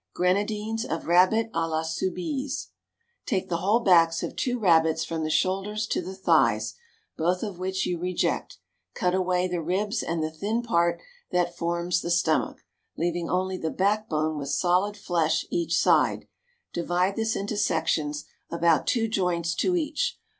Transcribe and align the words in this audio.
Grenadines 0.15 0.83
of 0.83 1.05
Rabbit 1.05 1.51
à 1.53 1.69
la 1.69 1.83
Soubise. 1.83 2.69
Take 3.27 3.49
the 3.49 3.57
whole 3.57 3.81
backs 3.81 4.23
of 4.23 4.35
two 4.35 4.57
rabbits 4.57 5.05
from 5.05 5.23
the 5.23 5.29
shoulders 5.29 5.85
to 5.85 6.01
the 6.01 6.15
thighs, 6.15 6.73
both 7.19 7.43
of 7.43 7.59
which 7.59 7.85
you 7.85 7.99
reject; 7.99 8.57
cut 8.95 9.13
away 9.13 9.47
the 9.47 9.61
ribs 9.61 10.01
and 10.01 10.23
the 10.23 10.31
thin 10.31 10.63
part 10.63 10.99
that 11.29 11.55
forms 11.55 12.01
the 12.01 12.09
stomach, 12.09 12.61
leaving 12.97 13.29
only 13.29 13.59
the 13.59 13.69
backbone 13.69 14.39
with 14.39 14.49
solid 14.49 14.97
flesh 14.97 15.45
each 15.51 15.77
side; 15.77 16.25
divide 16.73 17.15
this 17.15 17.35
into 17.35 17.55
sections, 17.55 18.25
about 18.49 18.87
two 18.87 19.07
joints 19.07 19.53
to 19.53 19.75
each. 19.75 20.17